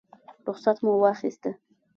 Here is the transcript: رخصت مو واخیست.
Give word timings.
رخصت 0.47 0.77
مو 0.83 0.91
واخیست. 1.01 1.43